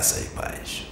Graça 0.00 0.20
e 0.20 0.30
paz. 0.30 0.86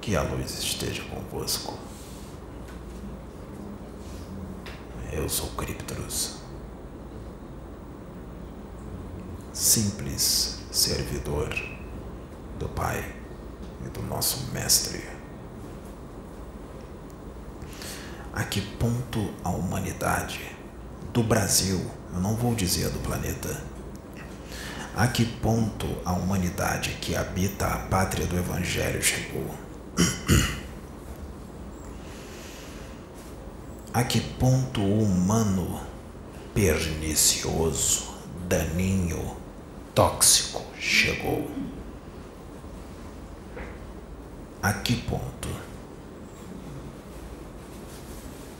Que 0.00 0.14
a 0.14 0.22
luz 0.22 0.60
esteja 0.60 1.02
convosco. 1.06 1.76
Eu 5.10 5.28
sou 5.28 5.48
Criptrus, 5.56 6.36
simples 9.52 10.60
servidor 10.70 11.52
do 12.60 12.68
Pai 12.68 13.12
e 13.84 13.88
do 13.88 14.02
nosso 14.02 14.52
Mestre. 14.52 15.02
A 18.32 18.44
que 18.44 18.60
ponto 18.76 19.34
a 19.42 19.50
humanidade 19.50 20.56
do 21.12 21.24
Brasil, 21.24 21.97
eu 22.12 22.20
não 22.20 22.34
vou 22.34 22.54
dizer 22.54 22.90
do 22.90 22.98
planeta, 23.00 23.62
a 24.96 25.06
que 25.06 25.24
ponto 25.24 25.86
a 26.04 26.12
humanidade 26.12 26.98
que 27.00 27.14
habita 27.14 27.66
a 27.66 27.78
pátria 27.78 28.26
do 28.26 28.36
Evangelho 28.36 29.02
chegou? 29.02 29.54
A 33.92 34.04
que 34.04 34.20
ponto 34.20 34.80
o 34.80 35.02
humano 35.02 35.80
pernicioso, 36.54 38.14
daninho, 38.48 39.36
tóxico 39.94 40.62
chegou? 40.78 41.50
A 44.62 44.72
que 44.72 44.96
ponto 44.96 45.48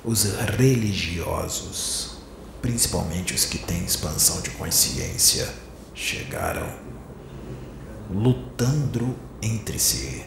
os 0.04 0.24
religiosos, 0.56 2.17
principalmente 2.60 3.34
os 3.34 3.44
que 3.44 3.58
têm 3.58 3.84
expansão 3.84 4.40
de 4.40 4.50
consciência, 4.50 5.48
chegaram 5.94 6.68
lutando 8.10 9.14
entre 9.42 9.78
si, 9.78 10.24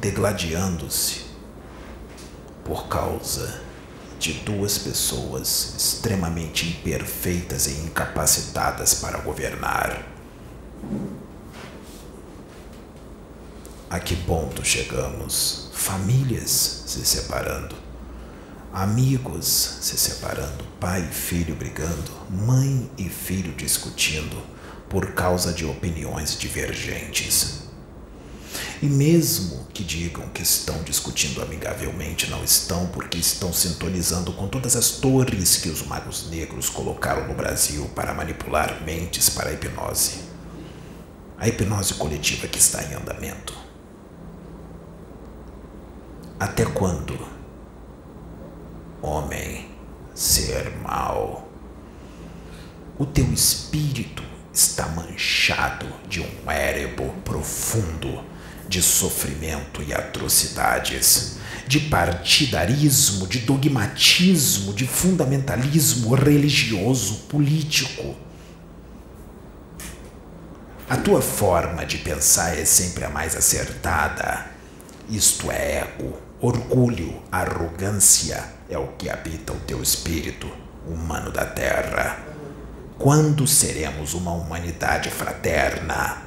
degladiando-se 0.00 1.22
por 2.64 2.88
causa 2.88 3.60
de 4.18 4.34
duas 4.34 4.78
pessoas 4.78 5.74
extremamente 5.76 6.66
imperfeitas 6.68 7.66
e 7.66 7.72
incapacitadas 7.80 8.94
para 8.94 9.18
governar. 9.18 10.06
A 13.90 14.00
que 14.00 14.16
ponto 14.16 14.64
chegamos? 14.64 15.68
Famílias 15.74 16.84
se 16.86 17.04
separando, 17.04 17.74
amigos 18.72 19.46
se 19.82 19.98
separando, 19.98 20.64
pai 20.80 21.06
e 21.08 21.14
filho 21.14 21.54
brigando, 21.54 22.10
mãe 22.30 22.90
e 22.96 23.08
filho 23.08 23.52
discutindo 23.52 24.36
por 24.88 25.12
causa 25.12 25.52
de 25.52 25.64
opiniões 25.64 26.38
divergentes. 26.38 27.62
E 28.82 28.86
mesmo 28.86 29.66
que 29.72 29.84
digam 29.84 30.28
que 30.30 30.42
estão 30.42 30.82
discutindo 30.82 31.40
amigavelmente, 31.40 32.28
não 32.28 32.42
estão, 32.42 32.86
porque 32.88 33.16
estão 33.16 33.52
sintonizando 33.52 34.32
com 34.32 34.48
todas 34.48 34.74
as 34.74 34.92
torres 34.92 35.56
que 35.58 35.68
os 35.68 35.86
magos 35.86 36.28
negros 36.30 36.68
colocaram 36.68 37.28
no 37.28 37.34
Brasil 37.34 37.88
para 37.94 38.12
manipular 38.12 38.82
mentes 38.84 39.28
para 39.28 39.50
a 39.50 39.52
hipnose. 39.52 40.20
A 41.38 41.46
hipnose 41.46 41.94
coletiva 41.94 42.48
que 42.48 42.58
está 42.58 42.82
em 42.82 42.94
andamento. 42.94 43.56
Até 46.40 46.64
quando? 46.64 47.16
Homem, 49.00 49.68
ser 50.14 50.76
mau. 50.82 51.48
O 53.02 53.06
teu 53.06 53.32
espírito 53.32 54.22
está 54.54 54.86
manchado 54.86 55.86
de 56.08 56.20
um 56.20 56.48
érebo 56.48 57.12
profundo 57.24 58.22
de 58.68 58.80
sofrimento 58.80 59.82
e 59.82 59.92
atrocidades, 59.92 61.38
de 61.66 61.80
partidarismo, 61.80 63.26
de 63.26 63.40
dogmatismo, 63.40 64.72
de 64.72 64.86
fundamentalismo 64.86 66.14
religioso, 66.14 67.24
político. 67.28 68.14
A 70.88 70.96
tua 70.96 71.20
forma 71.20 71.84
de 71.84 71.98
pensar 71.98 72.56
é 72.56 72.64
sempre 72.64 73.04
a 73.04 73.10
mais 73.10 73.34
acertada. 73.34 74.46
Isto 75.10 75.50
é 75.50 75.78
ego, 75.78 76.20
orgulho, 76.40 77.20
arrogância 77.32 78.44
é 78.70 78.78
o 78.78 78.92
que 78.92 79.10
habita 79.10 79.52
o 79.52 79.58
teu 79.58 79.82
espírito 79.82 80.48
humano 80.86 81.32
da 81.32 81.44
terra. 81.44 82.31
Quando 83.02 83.48
seremos 83.48 84.14
uma 84.14 84.30
humanidade 84.30 85.10
fraterna? 85.10 86.22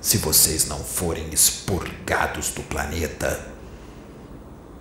Se 0.00 0.18
vocês 0.18 0.66
não 0.66 0.80
forem 0.80 1.32
expurgados 1.32 2.50
do 2.50 2.64
planeta, 2.64 3.46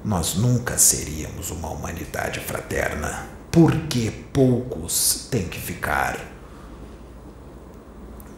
nós 0.03 0.34
nunca 0.34 0.75
seríamos 0.75 1.52
uma 1.52 1.69
humanidade 1.69 2.40
fraterna. 2.40 3.28
Porque 3.52 4.09
poucos 4.34 5.28
têm 5.30 5.47
que 5.47 5.59
ficar? 5.59 6.19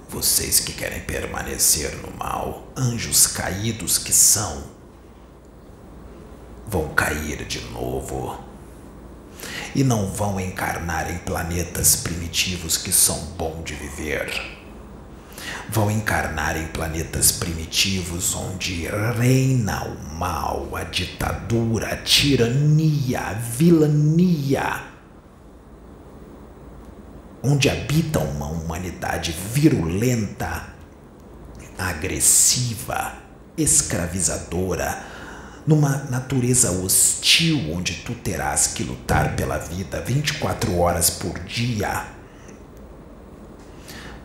Vocês 0.10 0.60
que 0.60 0.74
querem 0.74 1.00
permanecer 1.00 1.96
no 2.02 2.12
mal, 2.18 2.68
anjos 2.76 3.26
caídos 3.26 3.98
que 3.98 4.12
são, 4.12 4.66
vão 6.68 6.90
cair 6.90 7.46
de 7.46 7.62
novo. 7.70 8.47
E 9.78 9.84
não 9.84 10.08
vão 10.08 10.40
encarnar 10.40 11.14
em 11.14 11.20
planetas 11.20 11.96
primitivos 11.98 12.78
que 12.78 12.92
são 12.92 13.16
bom 13.38 13.62
de 13.62 13.76
viver. 13.76 14.28
Vão 15.70 15.92
encarnar 15.92 16.58
em 16.58 16.66
planetas 16.70 17.32
primitivos 17.32 18.34
onde 18.34 18.88
reina 19.16 19.84
o 19.84 20.16
mal, 20.16 20.68
a 20.76 20.84
ditadura, 20.84 21.94
a 21.94 21.98
tirania, 21.98 23.20
a 23.20 23.34
vilania, 23.34 24.84
onde 27.44 27.70
habita 27.70 28.18
uma 28.18 28.48
humanidade 28.48 29.32
virulenta, 29.54 30.70
agressiva, 31.78 33.14
escravizadora, 33.56 35.17
numa 35.68 36.06
natureza 36.10 36.72
hostil 36.72 37.72
onde 37.74 37.96
tu 38.06 38.16
terás 38.16 38.68
que 38.68 38.84
lutar 38.84 39.36
pela 39.36 39.58
vida 39.58 40.02
24 40.02 40.80
horas 40.80 41.10
por 41.10 41.38
dia 41.40 42.16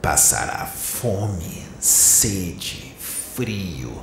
passará 0.01 0.67
fome, 0.67 1.65
sede, 1.81 2.93
frio, 3.35 4.03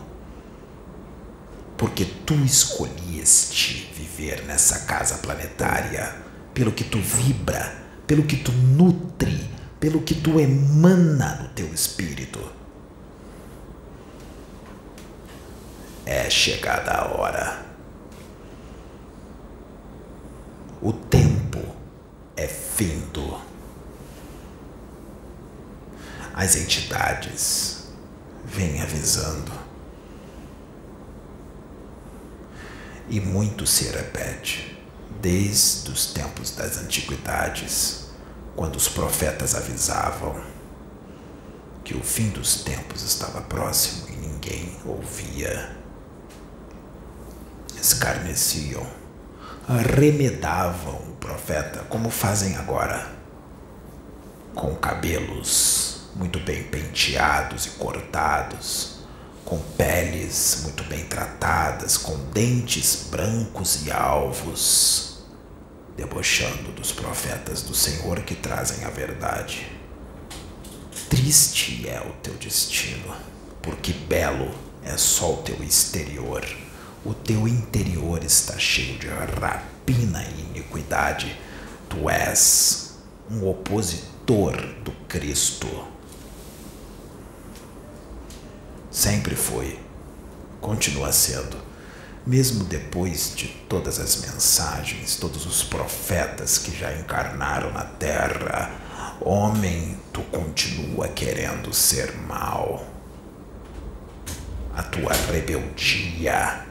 porque 1.78 2.06
tu 2.26 2.34
escolheste 2.46 3.92
viver 3.96 4.46
nessa 4.46 4.80
casa 4.80 5.18
planetária, 5.18 6.16
pelo 6.54 6.72
que 6.72 6.86
tu 6.86 7.00
vibra, 7.00 7.74
pelo 8.08 8.24
que 8.24 8.38
tu 8.38 8.52
nutre, 8.52 9.50
pelo 9.80 10.02
que 10.02 10.16
tu 10.16 10.40
emana 10.40 11.36
no 11.42 11.50
teu 11.50 11.74
espírito. 11.74 12.59
É 16.12 16.28
chegada 16.28 16.92
a 16.92 17.08
hora. 17.16 17.66
O 20.82 20.92
tempo 20.92 21.60
é 22.36 22.48
findo 22.48 23.40
as 26.34 26.56
entidades 26.56 27.84
vêm 28.44 28.82
avisando. 28.82 29.52
E 33.08 33.20
muito 33.20 33.68
se 33.68 33.90
repete, 33.90 34.76
desde 35.22 35.92
os 35.92 36.08
tempos 36.08 36.56
das 36.56 36.80
antiguidades, 36.80 38.08
quando 38.56 38.78
os 38.78 38.88
profetas 38.88 39.54
avisavam 39.54 40.42
que 41.84 41.96
o 41.96 42.02
fim 42.02 42.30
dos 42.30 42.64
tempos 42.64 43.04
estava 43.04 43.42
próximo 43.42 44.10
e 44.10 44.14
ninguém 44.14 44.76
ouvia. 44.84 45.79
Escarneciam, 47.82 48.86
remedavam 49.96 50.96
o 50.96 51.16
profeta, 51.20 51.80
como 51.90 52.10
fazem 52.10 52.58
agora, 52.58 53.08
com 54.54 54.76
cabelos 54.76 56.02
muito 56.16 56.40
bem 56.40 56.64
penteados 56.64 57.68
e 57.68 57.70
cortados, 57.72 59.00
com 59.46 59.58
peles 59.78 60.60
muito 60.64 60.84
bem 60.84 61.06
tratadas, 61.06 61.98
com 61.98 62.18
dentes 62.32 63.08
brancos 63.10 63.86
e 63.86 63.92
alvos, 63.92 65.20
debochando 65.96 66.72
dos 66.74 66.92
profetas 66.92 67.62
do 67.62 67.74
Senhor 67.74 68.20
que 68.22 68.36
trazem 68.36 68.84
a 68.86 68.90
verdade. 68.90 69.72
Triste 71.10 71.88
é 71.88 72.02
o 72.02 72.12
teu 72.22 72.34
destino, 72.36 73.16
porque 73.62 73.94
belo 73.94 74.54
é 74.84 74.98
só 74.98 75.34
o 75.34 75.38
teu 75.38 75.64
exterior. 75.64 76.46
O 77.06 77.14
teu 77.14 77.48
interior 77.48 78.24
está 78.24 78.58
cheio 78.60 79.00
de 79.00 79.08
rapina 79.08 80.24
e 80.24 80.42
iniquidade 80.42 81.38
Tu 81.90 82.08
és 82.08 82.94
um 83.32 83.50
opositor 83.50 84.56
do 84.84 84.92
Cristo. 85.08 85.68
Sempre 88.92 89.36
foi, 89.36 89.80
continua 90.62 91.12
sendo, 91.12 91.58
mesmo 92.28 92.64
depois 92.64 93.34
de 93.36 93.48
todas 93.68 94.00
as 94.00 94.18
mensagens, 94.18 95.16
todos 95.16 95.48
os 95.48 95.64
profetas 95.64 96.60
que 96.60 96.78
já 96.78 96.94
encarnaram 96.94 97.72
na 97.72 97.86
terra. 97.86 98.72
Homem, 99.20 99.98
tu 100.14 100.22
continua 100.24 101.08
querendo 101.08 101.74
ser 101.74 102.16
mal. 102.28 102.86
A 104.76 104.84
tua 104.84 105.12
rebeldia 105.32 106.69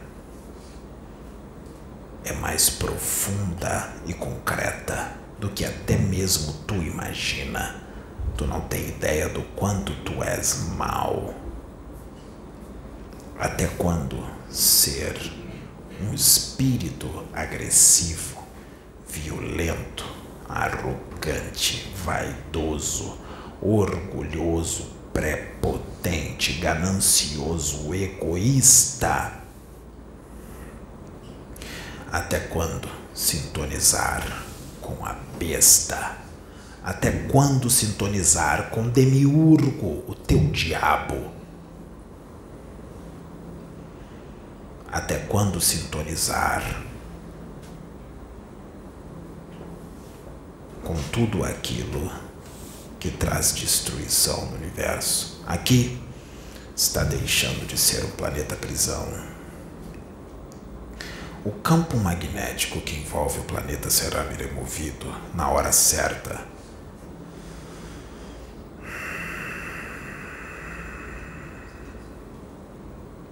é 2.24 2.32
mais 2.32 2.68
profunda 2.68 3.92
e 4.06 4.12
concreta 4.12 5.12
do 5.38 5.48
que 5.48 5.64
até 5.64 5.96
mesmo 5.96 6.52
tu 6.66 6.74
imagina. 6.74 7.82
Tu 8.36 8.46
não 8.46 8.60
tem 8.62 8.88
ideia 8.88 9.28
do 9.28 9.42
quanto 9.56 9.92
tu 10.04 10.22
és 10.22 10.68
mal. 10.76 11.34
Até 13.38 13.66
quando 13.66 14.18
ser 14.50 15.16
um 16.02 16.12
espírito 16.12 17.24
agressivo, 17.32 18.42
violento, 19.08 20.04
arrogante, 20.48 21.92
vaidoso, 22.04 23.18
orgulhoso, 23.60 24.92
prepotente, 25.12 26.54
ganancioso, 26.54 27.94
egoísta 27.94 29.47
até 32.10 32.40
quando 32.40 32.88
sintonizar 33.14 34.44
com 34.80 35.04
a 35.04 35.14
besta? 35.38 36.16
Até 36.82 37.10
quando 37.10 37.68
sintonizar 37.68 38.70
com 38.70 38.88
Demiurgo, 38.88 40.04
o 40.08 40.14
teu 40.14 40.38
diabo? 40.50 41.32
Até 44.90 45.18
quando 45.18 45.60
sintonizar 45.60 46.82
com 50.82 50.94
tudo 51.12 51.44
aquilo 51.44 52.10
que 52.98 53.10
traz 53.10 53.52
destruição 53.52 54.46
no 54.46 54.56
universo? 54.56 55.42
Aqui 55.46 56.00
está 56.74 57.04
deixando 57.04 57.66
de 57.66 57.76
ser 57.76 58.02
um 58.04 58.10
planeta 58.12 58.56
prisão 58.56 59.06
o 61.44 61.52
campo 61.52 61.96
magnético 61.96 62.80
que 62.80 62.96
envolve 62.96 63.38
o 63.40 63.44
planeta 63.44 63.88
será 63.90 64.22
removido 64.22 65.06
na 65.34 65.48
hora 65.48 65.72
certa. 65.72 66.40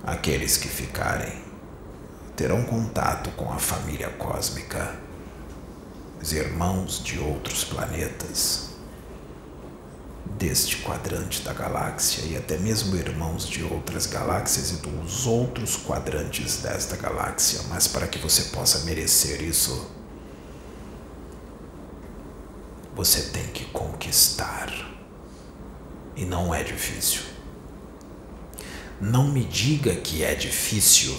Aqueles 0.04 0.56
que 0.56 0.68
ficarem 0.68 1.42
terão 2.36 2.62
contato 2.62 3.30
com 3.32 3.52
a 3.52 3.58
família 3.58 4.08
cósmica, 4.10 4.94
os 6.22 6.32
irmãos 6.32 7.02
de 7.02 7.18
outros 7.18 7.64
planetas 7.64 8.65
deste 10.38 10.78
quadrante 10.78 11.42
da 11.42 11.52
galáxia 11.52 12.22
e 12.24 12.36
até 12.36 12.58
mesmo 12.58 12.94
irmãos 12.96 13.48
de 13.48 13.62
outras 13.64 14.06
galáxias 14.06 14.70
e 14.70 14.76
dos 14.76 15.26
outros 15.26 15.76
quadrantes 15.76 16.58
desta 16.58 16.96
galáxia, 16.96 17.60
mas 17.68 17.88
para 17.88 18.06
que 18.06 18.18
você 18.18 18.44
possa 18.54 18.80
merecer 18.80 19.42
isso, 19.42 19.90
você 22.94 23.22
tem 23.30 23.46
que 23.48 23.64
conquistar. 23.66 24.72
E 26.14 26.24
não 26.24 26.54
é 26.54 26.62
difícil. 26.62 27.22
Não 29.00 29.28
me 29.28 29.44
diga 29.44 29.94
que 29.96 30.24
é 30.24 30.34
difícil. 30.34 31.14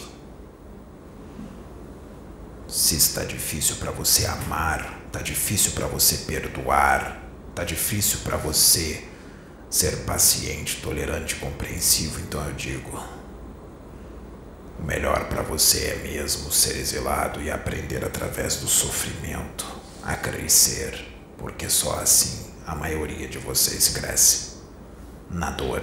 Se 2.68 2.96
está 2.96 3.24
difícil 3.24 3.76
para 3.76 3.92
você 3.92 4.26
amar, 4.26 5.02
está 5.06 5.22
difícil 5.22 5.74
para 5.74 5.86
você 5.86 6.18
perdoar, 6.18 7.28
Tá 7.58 7.64
difícil 7.64 8.20
para 8.24 8.38
você 8.38 9.04
ser 9.70 9.98
paciente, 10.06 10.82
tolerante, 10.82 11.36
compreensivo, 11.36 12.20
então 12.22 12.44
eu 12.46 12.54
digo: 12.54 13.04
o 14.80 14.84
melhor 14.84 15.26
para 15.26 15.42
você 15.42 15.86
é 15.86 15.96
mesmo 16.04 16.52
ser 16.52 16.78
exilado 16.78 17.42
e 17.42 17.52
aprender 17.52 18.06
através 18.06 18.58
do 18.58 18.68
sofrimento 18.68 19.66
a 20.04 20.16
crescer, 20.16 21.06
porque 21.38 21.70
só 21.70 22.00
assim 22.00 22.48
a 22.66 22.76
maioria 22.76 23.28
de 23.28 23.38
vocês 23.38 23.90
cresce 23.90 24.58
na 25.30 25.52
dor. 25.52 25.82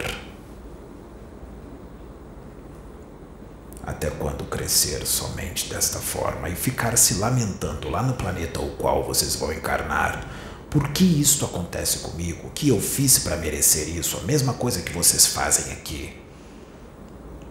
Até 3.87 4.09
quando 4.09 4.45
crescer 4.45 5.07
somente 5.07 5.69
desta 5.69 5.99
forma 5.99 6.49
e 6.49 6.57
ficar 6.57 6.97
se 6.97 7.15
lamentando 7.15 7.91
lá 7.91 8.03
no 8.03 8.15
planeta 8.15 8.59
ao 8.59 8.69
qual 8.71 9.05
vocês 9.05 9.37
vão 9.37 9.53
encarnar? 9.53 10.27
Por 10.75 10.89
que 10.89 11.05
isto 11.05 11.45
acontece 11.45 12.01
comigo? 12.01 12.49
O 12.49 12.51
que 12.51 12.71
eu 12.71 12.81
fiz 12.81 13.21
para 13.21 13.37
merecer 13.37 13.89
isso? 13.89 14.17
A 14.17 14.23
mesma 14.23 14.55
coisa 14.55 14.83
que 14.83 14.93
vocês 14.93 15.25
fazem 15.25 15.73
aqui. 15.73 16.13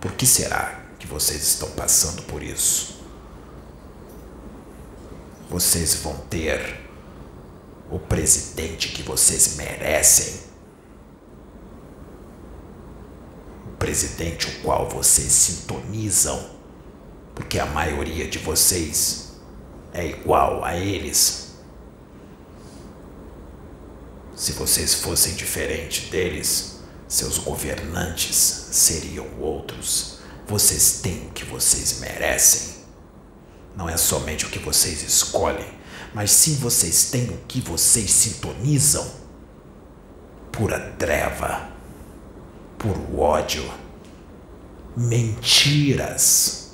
Por 0.02 0.12
que 0.12 0.28
será 0.28 0.84
que 1.00 1.08
vocês 1.08 1.42
estão 1.42 1.72
passando 1.72 2.22
por 2.24 2.44
isso? 2.44 3.02
Vocês 5.50 5.96
vão 5.96 6.18
ter 6.30 6.82
o 7.90 7.98
presidente 7.98 8.90
que 8.90 9.02
vocês 9.02 9.56
merecem. 9.56 10.42
O 13.68 13.78
presidente 13.78 14.50
o 14.50 14.62
qual 14.64 14.90
vocês 14.90 15.32
sintonizam. 15.32 16.46
Porque 17.34 17.58
a 17.58 17.68
maioria 17.68 18.28
de 18.28 18.38
vocês 18.38 19.30
é 19.94 20.08
igual 20.08 20.66
a 20.66 20.76
eles. 20.76 21.43
Se 24.44 24.52
vocês 24.52 24.96
fossem 24.96 25.36
diferentes 25.36 26.10
deles, 26.10 26.80
seus 27.08 27.38
governantes 27.38 28.36
seriam 28.74 29.26
outros. 29.40 30.18
Vocês 30.46 31.00
têm 31.02 31.28
o 31.28 31.32
que 31.32 31.46
vocês 31.46 32.02
merecem. 32.02 32.84
Não 33.74 33.88
é 33.88 33.96
somente 33.96 34.46
o 34.46 34.50
que 34.50 34.60
vocês 34.60 35.02
escolhem, 35.02 35.72
mas 36.14 36.30
sim 36.30 36.56
vocês 36.56 37.10
têm 37.10 37.30
o 37.30 37.38
que 37.48 37.62
vocês 37.62 38.12
sintonizam. 38.12 39.10
Pura 40.52 40.94
treva, 41.00 41.70
puro 42.78 43.18
ódio, 43.18 43.64
mentiras, 44.98 46.72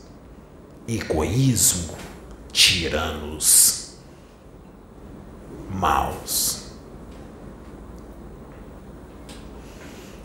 egoísmo, 0.88 1.96
tiranos, 2.52 3.92
maus. 5.70 6.59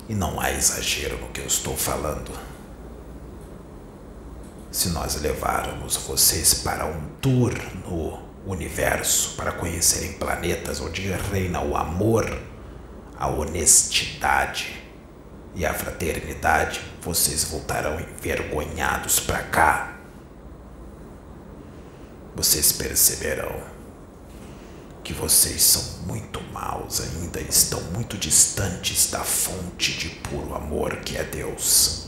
E 0.08 0.14
não 0.14 0.40
há 0.40 0.52
exagero 0.52 1.18
no 1.18 1.28
que 1.28 1.40
eu 1.40 1.46
estou 1.46 1.76
falando. 1.76 2.30
Se 4.70 4.88
nós 4.90 5.20
levarmos 5.20 5.96
vocês 5.96 6.54
para 6.54 6.84
um 6.84 7.08
tour 7.20 7.54
no 7.86 8.22
universo 8.46 9.34
para 9.36 9.52
conhecerem 9.52 10.14
planetas 10.14 10.80
onde 10.80 11.10
reina 11.32 11.62
o 11.62 11.76
amor, 11.76 12.26
a 13.16 13.28
honestidade 13.28 14.82
e 15.54 15.64
a 15.64 15.72
fraternidade, 15.72 16.80
vocês 17.00 17.44
voltarão 17.44 17.98
envergonhados 18.00 19.20
para 19.20 19.42
cá. 19.44 19.96
Vocês 22.34 22.72
perceberão 22.72 23.73
que 25.04 25.12
vocês 25.12 25.62
são 25.62 26.06
muito 26.06 26.40
maus 26.50 27.02
ainda, 27.02 27.38
estão 27.38 27.80
muito 27.92 28.16
distantes 28.16 29.10
da 29.10 29.22
fonte 29.22 29.92
de 29.98 30.08
puro 30.08 30.54
amor 30.54 30.96
que 30.96 31.18
é 31.18 31.22
Deus. 31.22 32.06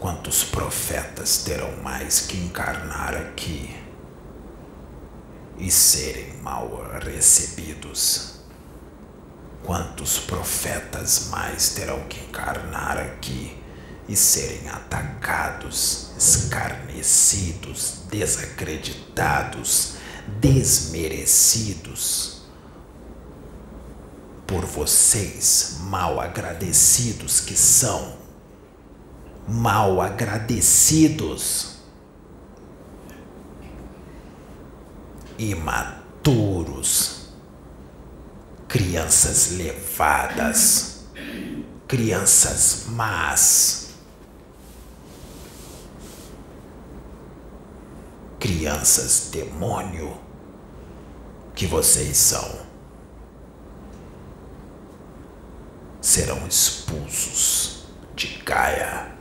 Quantos 0.00 0.42
profetas 0.42 1.44
terão 1.44 1.76
mais 1.82 2.20
que 2.20 2.38
encarnar 2.38 3.14
aqui 3.14 3.76
e 5.58 5.70
serem 5.70 6.38
mal 6.38 6.82
recebidos? 7.04 8.40
Quantos 9.62 10.18
profetas 10.18 11.28
mais 11.28 11.74
terão 11.74 12.00
que 12.08 12.18
encarnar 12.18 12.98
aqui 12.98 13.61
e 14.08 14.16
serem 14.16 14.68
atacados, 14.68 16.10
escarnecidos, 16.18 18.00
desacreditados, 18.10 19.94
desmerecidos 20.40 22.42
por 24.46 24.66
vocês, 24.66 25.76
mal 25.80 26.20
agradecidos 26.20 27.40
que 27.40 27.56
são, 27.56 28.16
mal 29.48 30.00
agradecidos. 30.00 31.72
imaturos, 35.38 37.28
crianças 38.68 39.52
levadas, 39.52 41.06
crianças 41.88 42.84
más, 42.88 43.81
crianças 48.42 49.28
demônio 49.30 50.18
que 51.54 51.64
vocês 51.64 52.16
são. 52.16 52.72
serão 56.00 56.44
expulsos 56.48 57.84
de 58.16 58.42
Gaia, 58.44 59.12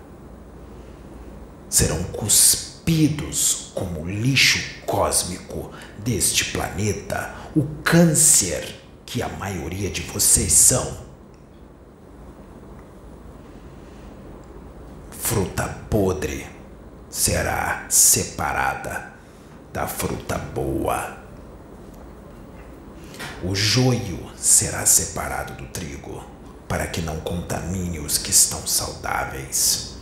serão 1.70 2.04
cuspidos 2.06 3.72
como 3.75 4.10
lixo 4.10 4.82
cósmico 4.88 5.72
deste 6.00 6.46
planeta, 6.46 7.32
o 7.56 7.63
câncer 7.84 8.75
que 9.06 9.22
a 9.22 9.30
maioria 9.30 9.92
de 9.92 10.01
vocês 10.01 10.51
são. 10.51 10.98
Fruta 15.12 15.68
podre 15.88 16.48
será 17.08 17.86
separada 17.88 19.11
da 19.74 19.88
fruta 19.88 20.38
boa. 20.38 21.18
O 23.44 23.56
joio 23.56 24.30
será 24.38 24.86
separado 24.86 25.54
do 25.54 25.68
trigo 25.68 26.24
para 26.68 26.88
que 26.88 27.01
não 27.01 27.20
contamine 27.22 28.00
os 28.00 28.18
que 28.18 28.30
estão 28.30 28.66
saudáveis. 28.68 29.96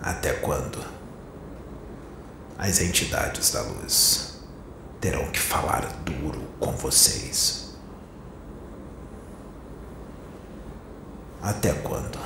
Até 0.00 0.32
quando 0.34 0.84
as 2.56 2.80
entidades 2.80 3.50
da 3.52 3.62
luz 3.62 4.38
terão 5.00 5.30
que 5.30 5.38
falar 5.38 5.86
duro 6.04 6.40
com 6.58 6.72
vocês? 6.72 7.67
Até 11.48 11.72
quando? 11.72 12.18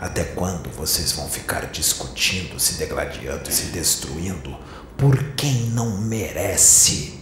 Até 0.00 0.24
quando 0.24 0.68
vocês 0.70 1.12
vão 1.12 1.28
ficar 1.28 1.66
discutindo, 1.66 2.58
se 2.58 2.74
degladiando 2.74 3.48
se 3.52 3.66
destruindo 3.66 4.58
por 4.98 5.16
quem 5.34 5.70
não 5.70 5.96
merece? 5.98 7.20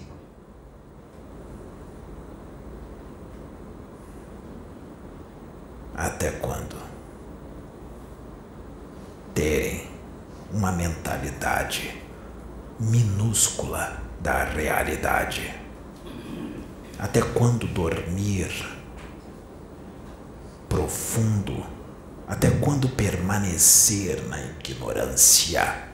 Até 5.94 6.30
quando? 6.30 6.76
Terem 9.34 9.90
uma 10.50 10.72
mentalidade 10.72 12.02
minúscula 12.80 14.02
da 14.22 14.42
realidade. 14.44 15.63
Até 16.98 17.20
quando 17.20 17.66
dormir 17.66 18.50
profundo? 20.68 21.64
Até 22.26 22.50
quando 22.50 22.88
permanecer 22.88 24.22
na 24.28 24.40
ignorância? 24.40 25.84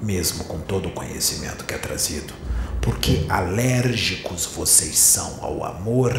Mesmo 0.00 0.44
com 0.44 0.58
todo 0.60 0.88
o 0.88 0.92
conhecimento 0.92 1.64
que 1.64 1.72
é 1.72 1.78
trazido, 1.78 2.34
porque 2.82 3.24
alérgicos 3.28 4.44
vocês 4.44 4.98
são 4.98 5.38
ao 5.42 5.64
amor, 5.64 6.12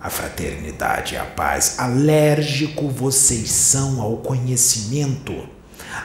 à 0.00 0.10
fraternidade 0.10 1.14
e 1.14 1.18
à 1.18 1.24
paz, 1.24 1.78
alérgico 1.78 2.88
vocês 2.88 3.50
são 3.50 4.00
ao 4.00 4.16
conhecimento, 4.16 5.48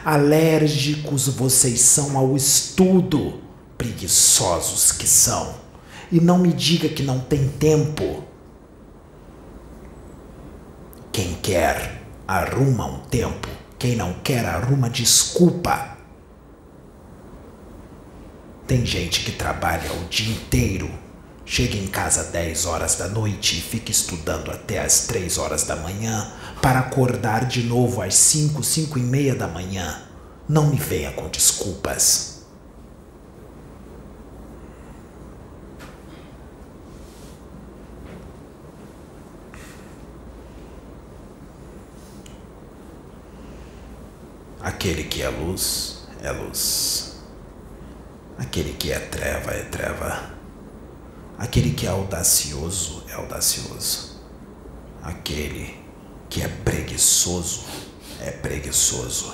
alérgicos 0.05 1.27
vocês 1.27 1.81
são 1.81 2.17
ao 2.17 2.37
estudo, 2.37 3.41
preguiçosos 3.77 4.93
que 4.93 5.07
são. 5.07 5.55
E 6.11 6.21
não 6.21 6.37
me 6.37 6.53
diga 6.53 6.87
que 6.87 7.03
não 7.03 7.19
tem 7.19 7.49
tempo 7.49 8.23
quem 11.15 11.33
quer, 11.35 12.01
arruma 12.27 12.87
um 12.87 12.99
tempo. 12.99 13.47
Quem 13.79 13.95
não 13.95 14.15
quer, 14.15 14.45
arruma 14.45 14.89
desculpa. 14.89 15.95
Tem 18.67 18.85
gente 18.85 19.23
que 19.23 19.31
trabalha 19.31 19.93
o 19.93 20.09
dia 20.09 20.35
inteiro, 20.35 20.91
chega 21.45 21.77
em 21.77 21.87
casa 21.87 22.23
10 22.23 22.65
horas 22.65 22.95
da 22.95 23.07
noite 23.07 23.59
e 23.59 23.61
fica 23.61 23.91
estudando 23.91 24.49
até 24.49 24.79
as 24.79 25.05
3 25.05 25.37
horas 25.37 25.63
da 25.63 25.75
manhã 25.75 26.33
para 26.61 26.79
acordar 26.79 27.45
de 27.45 27.61
novo 27.63 28.01
às 28.01 28.15
5, 28.15 28.63
5 28.63 28.97
e 28.97 29.01
meia 29.01 29.35
da 29.35 29.47
manhã. 29.47 30.01
Não 30.49 30.67
me 30.67 30.77
venha 30.77 31.11
com 31.11 31.29
desculpas. 31.29 32.35
Aquele 44.61 45.03
que 45.03 45.21
é 45.21 45.29
luz 45.29 46.07
é 46.21 46.31
luz. 46.31 47.17
Aquele 48.37 48.73
que 48.73 48.91
é 48.91 48.99
treva 48.99 49.51
é 49.51 49.63
treva. 49.63 50.34
Aquele 51.37 51.71
que 51.71 51.85
é 51.85 51.89
audacioso 51.89 53.03
é 53.09 53.13
audacioso. 53.13 54.21
Aquele 55.03 55.77
que 56.29 56.41
é 56.41 56.47
preguiçoso 56.47 57.65
é 58.21 58.31
preguiçoso. 58.31 59.33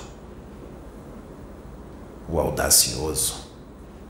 O 2.28 2.40
audacioso, 2.40 3.52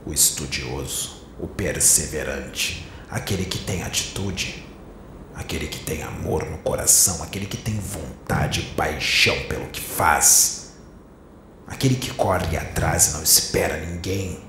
o 0.06 0.14
estudioso, 0.14 1.28
o 1.40 1.48
perseverante, 1.48 2.88
aquele 3.10 3.46
que 3.46 3.58
tem 3.60 3.84
atitude, 3.84 4.66
aquele 5.34 5.68
que 5.68 5.80
tem 5.80 6.04
amor 6.04 6.46
no 6.46 6.58
coração, 6.60 7.24
aquele 7.24 7.46
que 7.46 7.58
tem 7.58 7.80
vontade 7.80 8.62
e 8.62 8.76
paixão 8.76 9.36
pelo 9.48 9.68
que 9.70 9.82
faz 9.82 10.62
aquele 11.72 11.96
que 11.96 12.14
corre 12.14 12.58
atrás 12.58 13.08
e 13.08 13.14
não 13.14 13.24
espera 13.24 13.78
ninguém, 13.86 14.40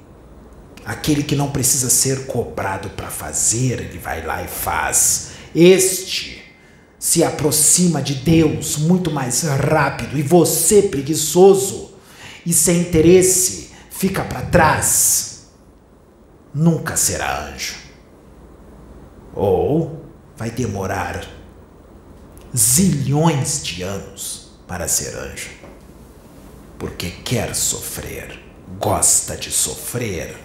aquele 0.84 1.22
que 1.22 1.36
não 1.36 1.50
precisa 1.50 1.88
ser 1.90 2.26
cobrado 2.26 2.90
para 2.90 3.08
fazer, 3.08 3.80
ele 3.80 3.98
vai 3.98 4.24
lá 4.24 4.42
e 4.42 4.48
faz. 4.48 5.30
Este 5.54 6.42
se 6.98 7.24
aproxima 7.24 8.00
de 8.00 8.14
Deus 8.14 8.76
muito 8.76 9.10
mais 9.10 9.42
rápido 9.42 10.18
e 10.18 10.22
você, 10.22 10.82
preguiçoso 10.82 11.90
e 12.46 12.52
sem 12.52 12.80
interesse, 12.80 13.70
fica 13.90 14.24
para 14.24 14.42
trás. 14.42 15.48
Nunca 16.54 16.96
será 16.96 17.48
anjo. 17.48 17.76
Ou 19.34 20.04
vai 20.36 20.50
demorar 20.50 21.26
zilhões 22.56 23.62
de 23.62 23.82
anos 23.82 24.52
para 24.66 24.86
ser 24.86 25.16
anjo 25.16 25.62
porque 26.82 27.10
quer 27.10 27.54
sofrer, 27.54 28.42
gosta 28.76 29.36
de 29.36 29.52
sofrer. 29.52 30.36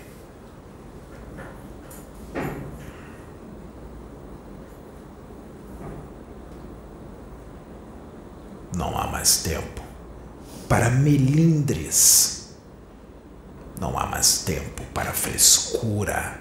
Não 8.76 8.96
há 8.96 9.08
mais 9.28 9.38
tempo 9.44 9.82
para 10.70 10.90
melindres. 10.90 12.56
Não 13.78 14.00
há 14.00 14.06
mais 14.06 14.44
tempo 14.44 14.84
para 14.94 15.12
frescura. 15.12 16.40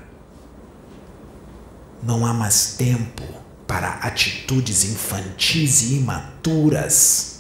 Não 2.01 2.25
há 2.25 2.33
mais 2.33 2.77
tempo 2.77 3.25
para 3.67 3.89
atitudes 3.95 4.85
infantis 4.85 5.83
e 5.83 5.97
imaturas. 5.97 7.35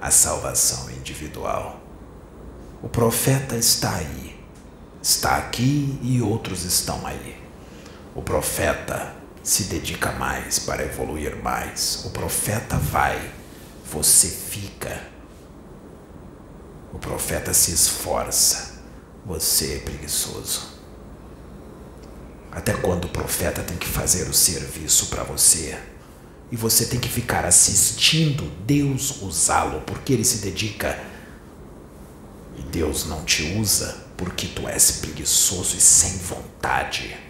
a 0.00 0.12
salvação 0.12 0.88
individual. 0.92 1.80
O 2.80 2.88
profeta 2.88 3.56
está 3.56 3.96
aí, 3.96 4.38
está 5.02 5.36
aqui 5.36 5.98
e 6.00 6.22
outros 6.22 6.62
estão 6.62 7.04
aí. 7.04 7.36
O 8.14 8.22
profeta 8.22 9.17
se 9.48 9.64
dedica 9.64 10.12
mais 10.12 10.58
para 10.58 10.84
evoluir 10.84 11.34
mais. 11.42 12.02
O 12.04 12.10
profeta 12.10 12.76
vai, 12.76 13.32
você 13.90 14.28
fica. 14.28 15.08
O 16.92 16.98
profeta 16.98 17.54
se 17.54 17.72
esforça, 17.72 18.82
você 19.24 19.76
é 19.76 19.78
preguiçoso. 19.78 20.78
Até 22.52 22.74
quando 22.74 23.06
o 23.06 23.08
profeta 23.08 23.62
tem 23.62 23.78
que 23.78 23.88
fazer 23.88 24.28
o 24.28 24.34
serviço 24.34 25.06
para 25.06 25.22
você? 25.22 25.78
E 26.52 26.56
você 26.56 26.84
tem 26.84 27.00
que 27.00 27.08
ficar 27.08 27.46
assistindo 27.46 28.50
Deus 28.66 29.22
usá-lo, 29.22 29.80
porque 29.82 30.12
ele 30.12 30.24
se 30.24 30.38
dedica 30.38 30.98
E 32.54 32.62
Deus 32.64 33.06
não 33.06 33.24
te 33.24 33.56
usa 33.58 34.08
porque 34.14 34.48
tu 34.48 34.68
és 34.68 34.90
preguiçoso 34.90 35.74
e 35.74 35.80
sem 35.80 36.18
vontade. 36.18 37.27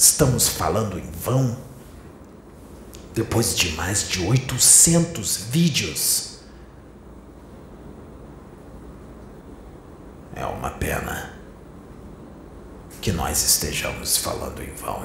Estamos 0.00 0.48
falando 0.48 0.98
em 0.98 1.10
vão? 1.10 1.58
Depois 3.12 3.54
de 3.54 3.72
mais 3.72 4.08
de 4.08 4.24
800 4.24 5.36
vídeos. 5.50 6.38
É 10.34 10.46
uma 10.46 10.70
pena 10.70 11.34
que 13.02 13.12
nós 13.12 13.44
estejamos 13.44 14.16
falando 14.16 14.62
em 14.62 14.72
vão. 14.72 15.04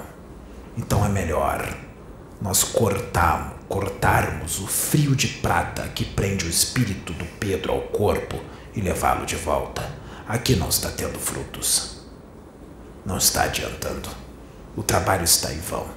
Então 0.78 1.06
é 1.06 1.10
melhor 1.10 1.78
nós 2.42 2.64
cortarmos, 2.64 3.58
cortarmos 3.68 4.60
o 4.62 4.68
frio 4.68 5.14
de 5.14 5.28
prata 5.28 5.90
que 5.90 6.06
prende 6.06 6.46
o 6.46 6.50
espírito 6.50 7.12
do 7.12 7.25
Pedro 7.38 7.74
ao 7.74 7.82
corpo 7.82 8.40
e 8.74 8.80
levá-lo 8.80 9.25
de 9.25 9.36
volta. 9.36 9.92
Aqui 10.25 10.56
não 10.56 10.70
está 10.70 10.90
tendo 10.90 11.20
frutos. 11.20 11.98
Não 13.06 13.18
está 13.18 13.44
adiantando. 13.44 14.25
O 14.75 14.84
trabalho 14.84 15.24
está 15.24 15.53
em 15.53 15.60
vão. 15.60 15.88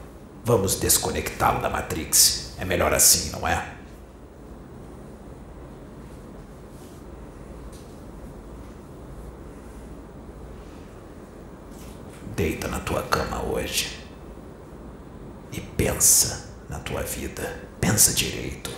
Vamos 0.44 0.76
desconectá-lo 0.76 1.60
da 1.60 1.68
Matrix. 1.68 2.54
É 2.58 2.64
melhor 2.64 2.94
assim, 2.94 3.30
não 3.30 3.46
é? 3.46 3.74
Deita 12.36 12.68
na 12.68 12.78
tua 12.78 13.02
cama 13.02 13.42
hoje 13.42 13.98
e 15.52 15.60
pensa 15.60 16.48
na 16.68 16.78
tua 16.78 17.02
vida. 17.02 17.68
Pensa 17.80 18.12
direito. 18.12 18.70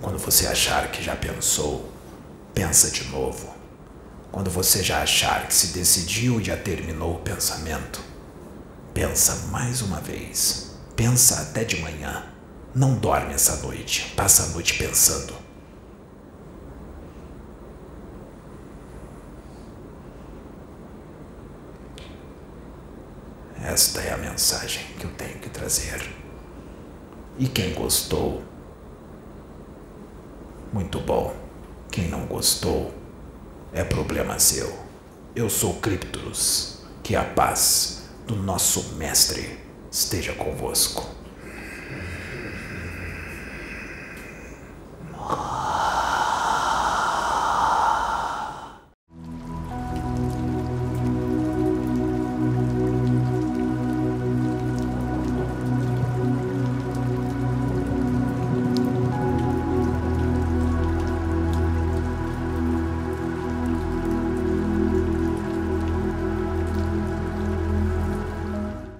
Quando 0.00 0.18
você 0.18 0.46
achar 0.46 0.92
que 0.92 1.02
já 1.02 1.16
pensou, 1.16 1.90
pensa 2.54 2.90
de 2.90 3.04
novo. 3.08 3.55
Quando 4.36 4.50
você 4.50 4.82
já 4.82 5.00
achar 5.00 5.46
que 5.46 5.54
se 5.54 5.68
decidiu 5.68 6.38
e 6.38 6.44
já 6.44 6.58
terminou 6.58 7.14
o 7.14 7.20
pensamento, 7.20 8.02
pensa 8.92 9.46
mais 9.50 9.80
uma 9.80 9.98
vez. 9.98 10.76
Pensa 10.94 11.40
até 11.40 11.64
de 11.64 11.80
manhã. 11.80 12.22
Não 12.74 12.96
dorme 12.96 13.32
essa 13.32 13.56
noite. 13.62 14.12
Passa 14.14 14.42
a 14.42 14.46
noite 14.48 14.76
pensando. 14.76 15.32
Esta 23.64 24.02
é 24.02 24.12
a 24.12 24.18
mensagem 24.18 24.84
que 24.98 25.06
eu 25.06 25.12
tenho 25.12 25.38
que 25.38 25.48
trazer. 25.48 26.14
E 27.38 27.48
quem 27.48 27.72
gostou, 27.72 28.44
muito 30.74 31.00
bom. 31.00 31.34
Quem 31.90 32.08
não 32.08 32.26
gostou, 32.26 33.05
é 33.72 33.84
problema 33.84 34.38
seu. 34.38 34.72
Eu 35.34 35.50
sou 35.50 35.74
Criptos. 35.74 36.78
Que 37.02 37.14
a 37.14 37.22
paz 37.22 38.04
do 38.26 38.34
nosso 38.34 38.94
Mestre 38.94 39.58
esteja 39.90 40.32
convosco. 40.32 41.08